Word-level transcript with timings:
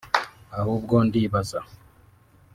ahubwo 0.59 0.95
ndibaza 1.07 1.59